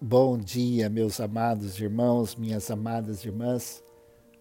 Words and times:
Bom 0.00 0.38
dia, 0.38 0.88
meus 0.88 1.18
amados 1.18 1.80
irmãos, 1.80 2.36
minhas 2.36 2.70
amadas 2.70 3.24
irmãs. 3.24 3.82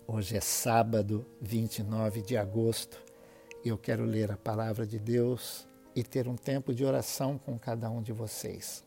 Hoje 0.05 0.37
é 0.37 0.39
sábado, 0.39 1.25
29 1.41 2.21
de 2.21 2.37
agosto, 2.37 3.01
e 3.65 3.69
eu 3.69 3.75
quero 3.75 4.05
ler 4.05 4.31
a 4.31 4.37
palavra 4.37 4.85
de 4.85 4.99
Deus 4.99 5.67
e 5.95 6.03
ter 6.03 6.27
um 6.27 6.35
tempo 6.35 6.75
de 6.75 6.85
oração 6.85 7.39
com 7.39 7.57
cada 7.57 7.89
um 7.89 8.03
de 8.03 8.13
vocês. 8.13 8.83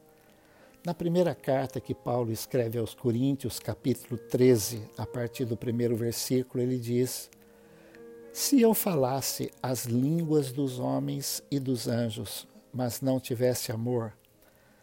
Na 0.86 0.94
primeira 0.94 1.34
carta 1.34 1.80
que 1.80 1.92
Paulo 1.92 2.30
escreve 2.30 2.78
aos 2.78 2.94
Coríntios, 2.94 3.58
capítulo 3.58 4.16
13, 4.16 4.80
a 4.96 5.04
partir 5.04 5.46
do 5.46 5.56
primeiro 5.56 5.96
versículo, 5.96 6.62
ele 6.62 6.78
diz: 6.78 7.28
Se 8.32 8.60
eu 8.60 8.74
falasse 8.74 9.50
as 9.60 9.86
línguas 9.86 10.52
dos 10.52 10.78
homens 10.78 11.42
e 11.50 11.58
dos 11.58 11.88
anjos, 11.88 12.46
mas 12.72 13.00
não 13.00 13.18
tivesse 13.18 13.72
amor, 13.72 14.12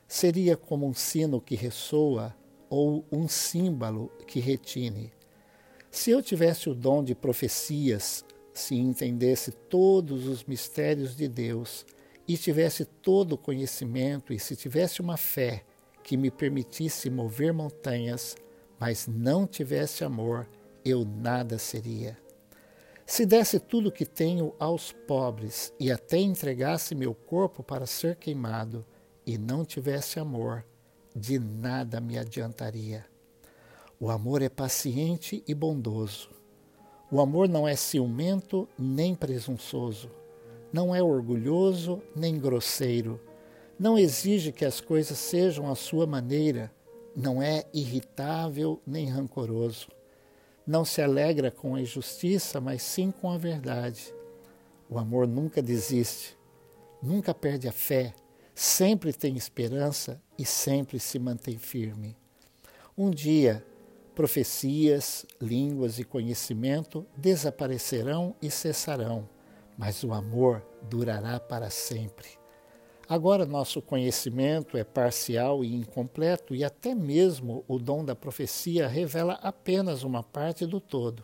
seria 0.07 0.55
como 0.55 0.87
um 0.87 0.93
sino 0.93 1.41
que 1.41 1.55
ressoa 1.55 2.35
ou 2.69 3.05
um 3.11 3.27
símbolo 3.27 4.11
que 4.25 4.39
retine. 4.39 5.11
Se 5.91 6.11
eu 6.11 6.21
tivesse 6.21 6.69
o 6.69 6.75
dom 6.75 7.03
de 7.03 7.15
profecias, 7.15 8.23
se 8.53 8.75
entendesse 8.75 9.51
todos 9.51 10.27
os 10.27 10.43
mistérios 10.43 11.15
de 11.15 11.27
Deus 11.27 11.85
e 12.27 12.37
tivesse 12.37 12.85
todo 12.85 13.33
o 13.33 13.37
conhecimento 13.37 14.33
e 14.33 14.39
se 14.39 14.55
tivesse 14.55 15.01
uma 15.01 15.17
fé 15.17 15.63
que 16.03 16.17
me 16.17 16.31
permitisse 16.31 17.09
mover 17.09 17.53
montanhas, 17.53 18.35
mas 18.79 19.07
não 19.07 19.45
tivesse 19.45 20.03
amor, 20.03 20.47
eu 20.83 21.03
nada 21.03 21.57
seria. 21.57 22.17
Se 23.05 23.25
desse 23.25 23.59
tudo 23.59 23.89
o 23.89 23.91
que 23.91 24.05
tenho 24.05 24.53
aos 24.59 24.91
pobres 24.91 25.73
e 25.79 25.91
até 25.91 26.17
entregasse 26.17 26.93
meu 26.93 27.13
corpo 27.13 27.63
para 27.63 27.85
ser 27.85 28.15
queimado, 28.17 28.85
e 29.27 29.37
não 29.37 29.65
tivesse 29.65 30.21
amor, 30.21 30.65
de 31.13 31.37
nada 31.37 31.99
me 31.99 32.17
adiantaria. 32.17 33.05
O 33.99 34.09
amor 34.09 34.41
é 34.41 34.47
paciente 34.47 35.43
e 35.45 35.53
bondoso. 35.53 36.29
O 37.11 37.19
amor 37.19 37.49
não 37.49 37.67
é 37.67 37.75
ciumento 37.75 38.69
nem 38.79 39.13
presunçoso. 39.13 40.09
Não 40.71 40.95
é 40.95 41.03
orgulhoso 41.03 42.01
nem 42.15 42.39
grosseiro. 42.39 43.19
Não 43.77 43.97
exige 43.97 44.53
que 44.53 44.63
as 44.63 44.79
coisas 44.79 45.17
sejam 45.17 45.69
à 45.69 45.75
sua 45.75 46.07
maneira. 46.07 46.71
Não 47.13 47.41
é 47.41 47.65
irritável 47.73 48.81
nem 48.87 49.07
rancoroso. 49.07 49.89
Não 50.65 50.85
se 50.85 51.01
alegra 51.01 51.51
com 51.51 51.75
a 51.75 51.81
injustiça, 51.81 52.61
mas 52.61 52.81
sim 52.81 53.11
com 53.11 53.29
a 53.29 53.37
verdade. 53.37 54.13
O 54.89 54.97
amor 54.97 55.27
nunca 55.27 55.61
desiste, 55.61 56.37
nunca 57.03 57.33
perde 57.33 57.67
a 57.67 57.73
fé 57.73 58.13
sempre 58.59 59.13
tem 59.13 59.37
esperança 59.37 60.19
e 60.35 60.43
sempre 60.43 60.99
se 60.99 61.19
mantém 61.19 61.59
firme. 61.59 62.17
Um 62.97 63.11
dia, 63.11 63.63
profecias, 64.15 65.27
línguas 65.39 65.99
e 65.99 66.03
conhecimento 66.03 67.05
desaparecerão 67.15 68.35
e 68.41 68.49
cessarão, 68.49 69.29
mas 69.77 70.03
o 70.03 70.11
amor 70.11 70.65
durará 70.89 71.39
para 71.39 71.69
sempre. 71.69 72.29
Agora, 73.07 73.45
nosso 73.45 73.79
conhecimento 73.79 74.75
é 74.75 74.83
parcial 74.83 75.63
e 75.63 75.75
incompleto, 75.75 76.55
e 76.55 76.63
até 76.63 76.95
mesmo 76.95 77.63
o 77.67 77.77
dom 77.77 78.03
da 78.03 78.15
profecia 78.15 78.87
revela 78.87 79.33
apenas 79.33 80.01
uma 80.01 80.23
parte 80.23 80.65
do 80.65 80.81
todo. 80.81 81.23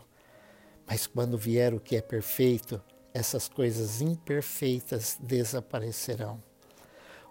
Mas 0.85 1.07
quando 1.07 1.35
vier 1.35 1.73
o 1.73 1.79
que 1.79 1.95
é 1.95 2.01
perfeito, 2.01 2.79
essas 3.11 3.49
coisas 3.49 4.01
imperfeitas 4.01 5.17
desaparecerão. 5.19 6.52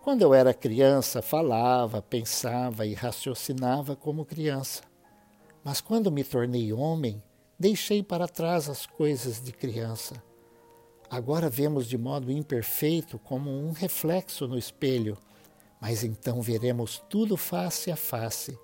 Quando 0.03 0.23
eu 0.23 0.35
era 0.35 0.53
criança, 0.53 1.23
falava, 1.23 2.03
pensava 2.03 2.85
e 2.85 2.93
raciocinava 2.93 3.95
como 3.95 4.25
criança. 4.25 4.83
Mas 5.63 5.81
quando 5.81 6.11
me 6.11 6.25
tornei 6.25 6.73
homem, 6.73 7.23
deixei 7.57 8.03
para 8.03 8.27
trás 8.27 8.69
as 8.69 8.85
coisas 8.85 9.41
de 9.41 9.53
criança. 9.53 10.21
Agora 11.09 11.49
vemos 11.49 11.87
de 11.87 11.97
modo 11.97 12.33
imperfeito 12.33 13.17
como 13.17 13.49
um 13.49 13.71
reflexo 13.71 14.49
no 14.49 14.59
espelho, 14.59 15.17
mas 15.81 16.03
então 16.03 16.43
veremos 16.43 17.01
tudo 17.09 17.37
face 17.37 17.89
a 17.89 17.97
face. 17.97 18.59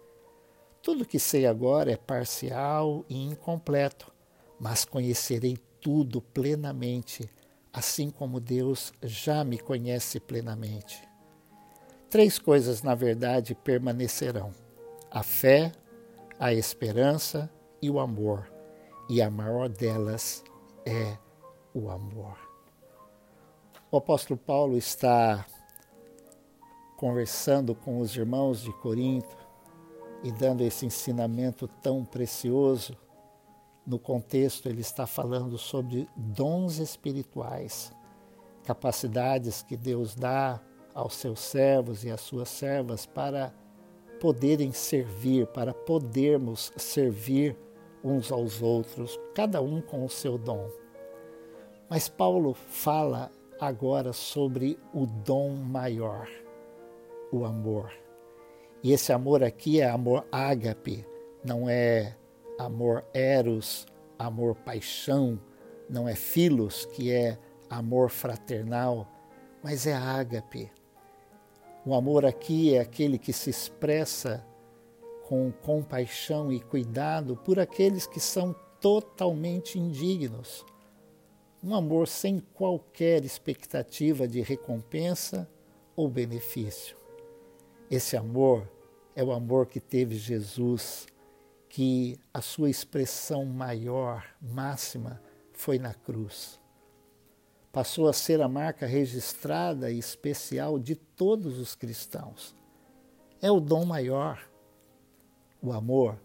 Tudo 0.82 1.06
que 1.06 1.20
sei 1.20 1.46
agora 1.46 1.92
é 1.92 1.96
parcial 1.96 3.04
e 3.08 3.16
incompleto, 3.16 4.12
mas 4.58 4.84
conhecerei 4.84 5.56
tudo 5.80 6.20
plenamente, 6.20 7.30
assim 7.72 8.10
como 8.10 8.40
Deus 8.40 8.92
já 9.04 9.44
me 9.44 9.56
conhece 9.56 10.18
plenamente. 10.18 11.07
Três 12.10 12.38
coisas, 12.38 12.82
na 12.82 12.94
verdade, 12.94 13.54
permanecerão: 13.54 14.50
a 15.10 15.22
fé, 15.22 15.72
a 16.38 16.54
esperança 16.54 17.50
e 17.82 17.90
o 17.90 18.00
amor. 18.00 18.50
E 19.10 19.20
a 19.20 19.30
maior 19.30 19.68
delas 19.68 20.42
é 20.86 21.16
o 21.74 21.90
amor. 21.90 22.36
O 23.90 23.96
apóstolo 23.96 24.38
Paulo 24.38 24.76
está 24.76 25.46
conversando 26.96 27.74
com 27.74 28.00
os 28.00 28.14
irmãos 28.16 28.60
de 28.60 28.72
Corinto 28.80 29.36
e 30.22 30.32
dando 30.32 30.62
esse 30.62 30.84
ensinamento 30.84 31.68
tão 31.82 32.04
precioso. 32.04 32.96
No 33.86 33.98
contexto, 33.98 34.68
ele 34.68 34.80
está 34.80 35.06
falando 35.06 35.56
sobre 35.56 36.08
dons 36.16 36.78
espirituais, 36.78 37.92
capacidades 38.64 39.62
que 39.62 39.76
Deus 39.76 40.14
dá 40.14 40.60
aos 40.94 41.14
seus 41.14 41.40
servos 41.40 42.04
e 42.04 42.10
às 42.10 42.20
suas 42.20 42.48
servas 42.48 43.06
para 43.06 43.52
poderem 44.20 44.72
servir, 44.72 45.46
para 45.48 45.72
podermos 45.72 46.72
servir 46.76 47.56
uns 48.02 48.30
aos 48.30 48.62
outros, 48.62 49.18
cada 49.34 49.60
um 49.60 49.80
com 49.80 50.04
o 50.04 50.08
seu 50.08 50.38
dom. 50.38 50.68
Mas 51.88 52.08
Paulo 52.08 52.54
fala 52.54 53.30
agora 53.60 54.12
sobre 54.12 54.78
o 54.92 55.06
dom 55.06 55.54
maior, 55.54 56.28
o 57.32 57.44
amor. 57.44 57.92
E 58.82 58.92
esse 58.92 59.12
amor 59.12 59.42
aqui 59.42 59.80
é 59.80 59.88
amor 59.88 60.26
ágape, 60.30 61.04
não 61.44 61.68
é 61.68 62.16
amor 62.58 63.04
eros, 63.12 63.86
amor 64.18 64.54
paixão, 64.54 65.40
não 65.88 66.08
é 66.08 66.14
filos, 66.14 66.84
que 66.86 67.10
é 67.10 67.38
amor 67.68 68.10
fraternal, 68.10 69.06
mas 69.62 69.86
é 69.86 69.94
ágape, 69.94 70.70
o 71.88 71.94
amor 71.94 72.26
aqui 72.26 72.74
é 72.74 72.80
aquele 72.80 73.16
que 73.16 73.32
se 73.32 73.48
expressa 73.48 74.44
com 75.26 75.50
compaixão 75.50 76.52
e 76.52 76.60
cuidado 76.60 77.34
por 77.34 77.58
aqueles 77.58 78.06
que 78.06 78.20
são 78.20 78.54
totalmente 78.78 79.78
indignos. 79.78 80.66
Um 81.64 81.74
amor 81.74 82.06
sem 82.06 82.40
qualquer 82.40 83.24
expectativa 83.24 84.28
de 84.28 84.42
recompensa 84.42 85.48
ou 85.96 86.10
benefício. 86.10 86.94
Esse 87.90 88.18
amor 88.18 88.70
é 89.16 89.24
o 89.24 89.32
amor 89.32 89.66
que 89.66 89.80
teve 89.80 90.14
Jesus, 90.14 91.06
que 91.70 92.20
a 92.34 92.42
sua 92.42 92.68
expressão 92.68 93.46
maior, 93.46 94.26
máxima, 94.42 95.22
foi 95.54 95.78
na 95.78 95.94
cruz 95.94 96.60
passou 97.72 98.08
a 98.08 98.12
ser 98.12 98.40
a 98.40 98.48
marca 98.48 98.86
registrada 98.86 99.90
e 99.90 99.98
especial 99.98 100.78
de 100.78 100.94
todos 100.94 101.58
os 101.58 101.74
cristãos. 101.74 102.54
É 103.40 103.50
o 103.50 103.60
dom 103.60 103.84
maior. 103.84 104.48
O 105.62 105.72
amor 105.72 106.18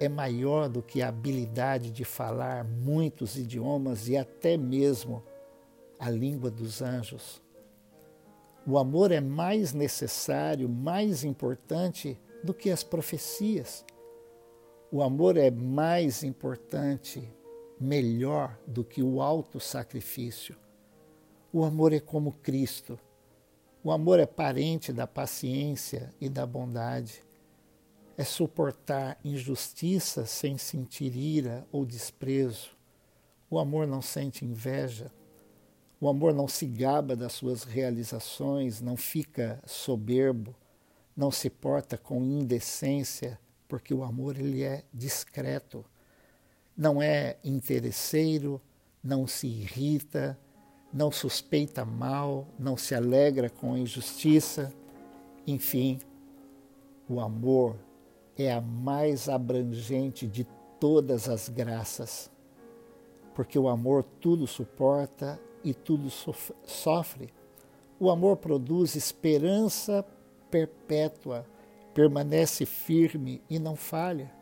é 0.00 0.08
maior 0.08 0.68
do 0.68 0.82
que 0.82 1.02
a 1.02 1.08
habilidade 1.08 1.90
de 1.90 2.04
falar 2.04 2.64
muitos 2.64 3.36
idiomas 3.36 4.08
e 4.08 4.16
até 4.16 4.56
mesmo 4.56 5.22
a 5.98 6.10
língua 6.10 6.50
dos 6.50 6.80
anjos. 6.80 7.42
O 8.66 8.76
amor 8.76 9.10
é 9.10 9.20
mais 9.20 9.72
necessário, 9.72 10.68
mais 10.68 11.24
importante 11.24 12.20
do 12.44 12.52
que 12.52 12.70
as 12.70 12.82
profecias. 12.82 13.84
O 14.92 15.02
amor 15.02 15.36
é 15.36 15.50
mais 15.50 16.22
importante, 16.22 17.32
melhor 17.80 18.58
do 18.66 18.84
que 18.84 19.02
o 19.02 19.20
alto 19.20 19.58
sacrifício. 19.58 20.56
O 21.50 21.64
amor 21.64 21.94
é 21.94 22.00
como 22.00 22.32
Cristo. 22.32 22.98
O 23.82 23.90
amor 23.90 24.20
é 24.20 24.26
parente 24.26 24.92
da 24.92 25.06
paciência 25.06 26.12
e 26.20 26.28
da 26.28 26.44
bondade. 26.44 27.24
É 28.18 28.24
suportar 28.24 29.18
injustiça 29.24 30.26
sem 30.26 30.58
sentir 30.58 31.16
ira 31.16 31.66
ou 31.72 31.86
desprezo. 31.86 32.76
O 33.48 33.58
amor 33.58 33.86
não 33.86 34.02
sente 34.02 34.44
inveja. 34.44 35.10
O 35.98 36.06
amor 36.06 36.34
não 36.34 36.46
se 36.46 36.66
gaba 36.66 37.16
das 37.16 37.32
suas 37.32 37.64
realizações, 37.64 38.82
não 38.82 38.96
fica 38.96 39.58
soberbo, 39.64 40.54
não 41.16 41.30
se 41.30 41.48
porta 41.48 41.96
com 41.96 42.22
indecência, 42.22 43.40
porque 43.66 43.94
o 43.94 44.04
amor 44.04 44.38
ele 44.38 44.62
é 44.62 44.84
discreto. 44.92 45.82
Não 46.76 47.00
é 47.00 47.38
interesseiro, 47.42 48.60
não 49.02 49.26
se 49.26 49.46
irrita, 49.46 50.38
não 50.98 51.12
suspeita 51.12 51.84
mal, 51.84 52.44
não 52.58 52.76
se 52.76 52.92
alegra 52.92 53.48
com 53.48 53.72
a 53.72 53.78
injustiça. 53.78 54.72
Enfim, 55.46 56.00
o 57.08 57.20
amor 57.20 57.76
é 58.36 58.52
a 58.52 58.60
mais 58.60 59.28
abrangente 59.28 60.26
de 60.26 60.44
todas 60.80 61.28
as 61.28 61.48
graças, 61.48 62.28
porque 63.32 63.56
o 63.56 63.68
amor 63.68 64.02
tudo 64.20 64.44
suporta 64.44 65.40
e 65.62 65.72
tudo 65.72 66.10
sofre. 66.66 67.32
O 68.00 68.10
amor 68.10 68.38
produz 68.38 68.96
esperança 68.96 70.04
perpétua, 70.50 71.46
permanece 71.94 72.66
firme 72.66 73.40
e 73.48 73.60
não 73.60 73.76
falha. 73.76 74.32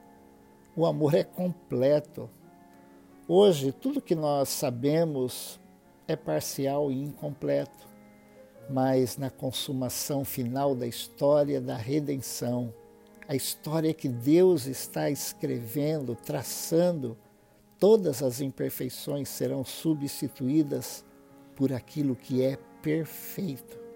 O 0.74 0.86
amor 0.86 1.14
é 1.14 1.22
completo. 1.22 2.30
Hoje, 3.28 3.72
tudo 3.72 4.00
que 4.00 4.14
nós 4.14 4.48
sabemos 4.48 5.60
é 6.08 6.14
parcial 6.14 6.90
e 6.90 7.02
incompleto, 7.02 7.86
mas 8.68 9.16
na 9.16 9.30
consumação 9.30 10.24
final 10.24 10.74
da 10.74 10.86
história 10.86 11.60
da 11.60 11.76
redenção, 11.76 12.72
a 13.28 13.34
história 13.34 13.92
que 13.92 14.08
Deus 14.08 14.66
está 14.66 15.10
escrevendo, 15.10 16.14
traçando, 16.14 17.16
todas 17.78 18.22
as 18.22 18.40
imperfeições 18.40 19.28
serão 19.28 19.64
substituídas 19.64 21.04
por 21.56 21.72
aquilo 21.72 22.14
que 22.14 22.42
é 22.42 22.56
perfeito. 22.82 23.86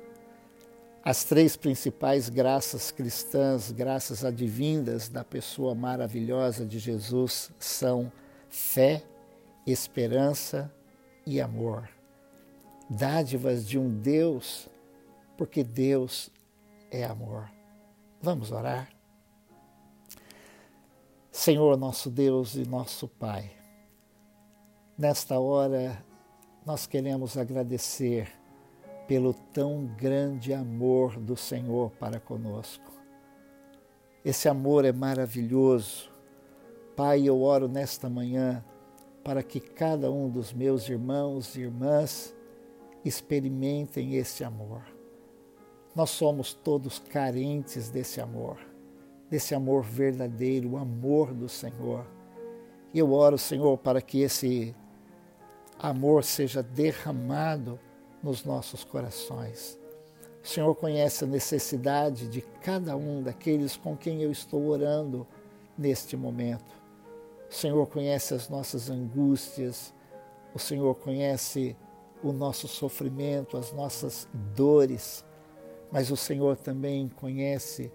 As 1.02 1.24
três 1.24 1.56
principais 1.56 2.28
graças 2.28 2.90
cristãs, 2.90 3.70
graças 3.70 4.24
advindas 4.24 5.08
da 5.08 5.24
pessoa 5.24 5.74
maravilhosa 5.74 6.66
de 6.66 6.78
Jesus, 6.78 7.50
são 7.58 8.12
fé, 8.48 9.02
esperança 9.66 10.70
e 11.24 11.40
amor. 11.40 11.99
Dádivas 12.92 13.68
de 13.68 13.78
um 13.78 13.88
Deus, 13.88 14.68
porque 15.36 15.62
Deus 15.62 16.28
é 16.90 17.04
amor. 17.04 17.48
Vamos 18.20 18.50
orar? 18.50 18.90
Senhor, 21.30 21.76
nosso 21.76 22.10
Deus 22.10 22.56
e 22.56 22.66
nosso 22.66 23.06
Pai, 23.06 23.52
nesta 24.98 25.38
hora 25.38 26.04
nós 26.66 26.84
queremos 26.84 27.38
agradecer 27.38 28.28
pelo 29.06 29.34
tão 29.34 29.86
grande 29.96 30.52
amor 30.52 31.16
do 31.16 31.36
Senhor 31.36 31.92
para 31.92 32.18
conosco. 32.18 32.90
Esse 34.24 34.48
amor 34.48 34.84
é 34.84 34.90
maravilhoso. 34.90 36.10
Pai, 36.96 37.22
eu 37.22 37.40
oro 37.40 37.68
nesta 37.68 38.10
manhã 38.10 38.64
para 39.22 39.44
que 39.44 39.60
cada 39.60 40.10
um 40.10 40.28
dos 40.28 40.52
meus 40.52 40.88
irmãos 40.88 41.54
e 41.54 41.60
irmãs 41.60 42.34
experimentem 43.04 44.16
esse 44.16 44.44
amor. 44.44 44.82
Nós 45.94 46.10
somos 46.10 46.52
todos 46.54 46.98
carentes 46.98 47.88
desse 47.88 48.20
amor 48.20 48.58
desse 49.30 49.54
amor 49.54 49.84
verdadeiro, 49.84 50.70
o 50.70 50.76
amor 50.76 51.32
do 51.32 51.48
Senhor. 51.48 52.04
E 52.92 52.98
eu 52.98 53.12
oro, 53.12 53.38
Senhor, 53.38 53.78
para 53.78 54.02
que 54.02 54.20
esse 54.20 54.74
amor 55.78 56.24
seja 56.24 56.62
derramado 56.62 57.78
nos 58.20 58.44
nossos 58.44 58.82
corações. 58.82 59.78
O 60.42 60.48
Senhor 60.48 60.74
conhece 60.74 61.22
a 61.22 61.28
necessidade 61.28 62.26
de 62.26 62.40
cada 62.40 62.96
um 62.96 63.22
daqueles 63.22 63.76
com 63.76 63.96
quem 63.96 64.20
eu 64.22 64.32
estou 64.32 64.66
orando 64.66 65.26
neste 65.78 66.16
momento. 66.16 66.74
O 67.48 67.54
Senhor 67.54 67.86
conhece 67.86 68.34
as 68.34 68.48
nossas 68.48 68.90
angústias, 68.90 69.94
o 70.52 70.58
Senhor 70.58 70.94
conhece 70.96 71.76
o 72.22 72.32
nosso 72.32 72.68
sofrimento, 72.68 73.56
as 73.56 73.72
nossas 73.72 74.28
dores, 74.54 75.24
mas 75.90 76.10
o 76.10 76.16
Senhor 76.16 76.56
também 76.56 77.08
conhece, 77.08 77.92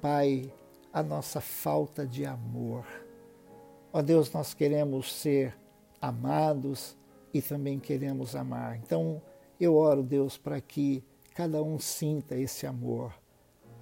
Pai, 0.00 0.52
a 0.92 1.02
nossa 1.02 1.40
falta 1.40 2.06
de 2.06 2.24
amor. 2.24 2.84
Ó 3.92 4.02
Deus, 4.02 4.32
nós 4.32 4.54
queremos 4.54 5.12
ser 5.12 5.56
amados 6.00 6.96
e 7.32 7.40
também 7.40 7.78
queremos 7.78 8.36
amar. 8.36 8.76
Então, 8.76 9.22
eu 9.58 9.76
oro, 9.76 10.02
Deus, 10.02 10.36
para 10.36 10.60
que 10.60 11.04
cada 11.34 11.62
um 11.62 11.78
sinta 11.78 12.36
esse 12.36 12.66
amor. 12.66 13.12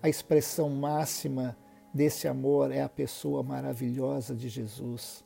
A 0.02 0.08
expressão 0.08 0.68
máxima 0.68 1.56
desse 1.92 2.28
amor 2.28 2.70
é 2.70 2.82
a 2.82 2.88
pessoa 2.88 3.42
maravilhosa 3.42 4.34
de 4.34 4.48
Jesus. 4.48 5.24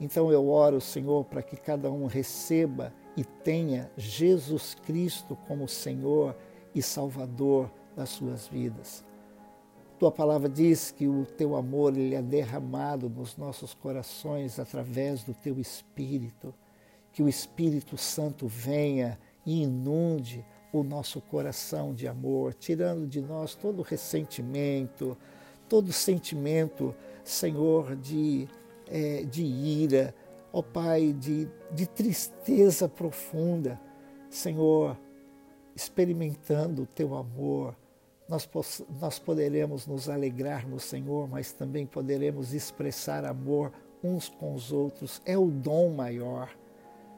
Então 0.00 0.30
eu 0.30 0.48
oro, 0.48 0.80
Senhor, 0.80 1.24
para 1.24 1.42
que 1.42 1.56
cada 1.56 1.90
um 1.90 2.06
receba 2.06 2.92
e 3.16 3.24
tenha 3.24 3.90
Jesus 3.96 4.74
Cristo 4.74 5.36
como 5.48 5.68
Senhor 5.68 6.36
e 6.74 6.82
Salvador 6.82 7.70
das 7.96 8.10
suas 8.10 8.46
vidas. 8.46 9.04
Tua 9.98 10.12
palavra 10.12 10.46
diz 10.46 10.90
que 10.90 11.08
o 11.08 11.24
teu 11.24 11.56
amor 11.56 11.96
ele 11.96 12.14
é 12.14 12.20
derramado 12.20 13.08
nos 13.08 13.36
nossos 13.38 13.72
corações 13.72 14.58
através 14.58 15.24
do 15.24 15.32
teu 15.32 15.58
Espírito. 15.58 16.54
Que 17.12 17.22
o 17.22 17.28
Espírito 17.28 17.96
Santo 17.96 18.46
venha 18.46 19.18
e 19.46 19.62
inunde 19.62 20.44
o 20.70 20.82
nosso 20.82 21.22
coração 21.22 21.94
de 21.94 22.06
amor, 22.06 22.52
tirando 22.52 23.06
de 23.06 23.22
nós 23.22 23.54
todo 23.54 23.80
ressentimento, 23.80 25.16
todo 25.66 25.92
sentimento, 25.92 26.94
Senhor, 27.24 27.96
de, 27.96 28.46
é, 28.86 29.22
de 29.22 29.42
ira, 29.42 30.14
ó 30.52 30.62
Pai, 30.62 31.12
de, 31.12 31.48
de 31.72 31.86
tristeza 31.86 32.88
profunda. 32.88 33.80
Senhor, 34.28 34.98
experimentando 35.74 36.82
o 36.82 36.86
teu 36.86 37.14
amor 37.14 37.74
nós, 38.28 38.48
nós 39.00 39.18
poderemos 39.18 39.86
nos 39.86 40.08
alegrar 40.08 40.68
no 40.68 40.80
Senhor, 40.80 41.28
mas 41.28 41.52
também 41.52 41.86
poderemos 41.86 42.52
expressar 42.52 43.24
amor 43.24 43.72
uns 44.02 44.28
com 44.28 44.54
os 44.54 44.72
outros. 44.72 45.22
É 45.24 45.38
o 45.38 45.46
dom 45.46 45.90
maior. 45.90 46.50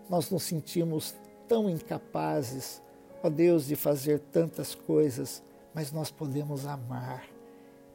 Nós 0.08 0.30
nos 0.30 0.42
sentimos 0.42 1.14
tão 1.46 1.69
incapazes, 1.69 2.82
ó 3.22 3.30
Deus, 3.30 3.66
de 3.66 3.75
fazer 3.75 4.20
tantas 4.20 4.75
coisas, 4.75 5.42
mas 5.75 5.92
nós 5.92 6.10
podemos 6.10 6.66
amar. 6.66 7.25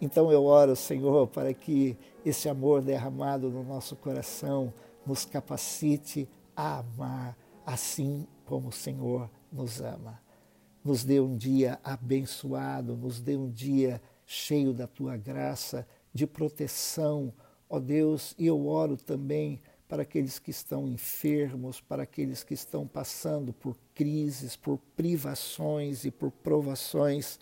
Então 0.02 0.32
eu 0.32 0.44
oro, 0.46 0.76
Senhor, 0.76 1.28
para 1.28 1.54
que 1.54 1.96
esse 2.26 2.50
amor 2.50 2.82
derramado 2.82 3.50
no 3.50 3.64
nosso 3.64 3.96
coração 3.96 4.74
nos 5.06 5.26
capacite 5.26 6.30
a 6.56 6.80
amar 6.80 7.38
assim 7.66 8.28
como 8.46 8.70
o 8.70 8.74
Senhor 8.74 9.30
nos 9.52 9.82
ama 9.82 10.24
nos 10.84 11.04
dê 11.04 11.20
um 11.20 11.38
dia 11.38 11.80
abençoado, 11.84 12.98
nos 12.98 13.22
dê 13.22 13.38
um 13.38 13.50
dia 13.50 14.02
cheio 14.26 14.74
da 14.74 14.86
tua 14.86 15.16
graça, 15.16 15.88
de 16.14 16.28
proteção, 16.28 17.34
ó 17.70 17.80
Deus, 17.80 18.36
e 18.38 18.48
eu 18.48 18.68
oro 18.68 18.98
também 18.98 19.62
para 19.88 20.04
aqueles 20.04 20.40
que 20.40 20.52
estão 20.52 20.88
enfermos, 20.88 21.80
para 21.80 22.04
aqueles 22.04 22.44
que 22.44 22.54
estão 22.54 22.88
passando 22.88 23.54
por 23.54 23.78
crises, 23.94 24.56
por 24.56 24.78
privações 24.96 26.04
e 26.04 26.12
por 26.12 26.32
provações, 26.32 27.40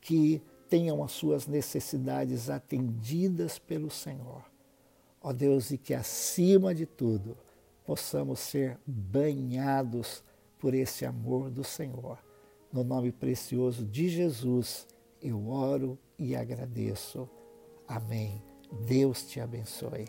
que 0.00 0.42
tenham 0.68 1.02
as 1.02 1.12
suas 1.12 1.46
necessidades 1.46 2.50
atendidas 2.50 3.58
pelo 3.58 3.90
Senhor. 3.90 4.44
Ó 5.26 5.32
Deus, 5.32 5.72
e 5.72 5.76
que 5.76 5.92
acima 5.92 6.72
de 6.72 6.86
tudo 6.86 7.36
possamos 7.84 8.38
ser 8.38 8.78
banhados 8.86 10.22
por 10.56 10.72
esse 10.72 11.04
amor 11.04 11.50
do 11.50 11.64
Senhor 11.64 12.24
no 12.72 12.84
nome 12.84 13.10
precioso 13.10 13.86
de 13.86 14.08
Jesus, 14.08 14.86
eu 15.22 15.48
oro 15.48 15.98
e 16.18 16.36
agradeço. 16.36 17.28
Amém. 17.88 18.42
Deus 18.86 19.26
te 19.26 19.40
abençoe. 19.40 20.06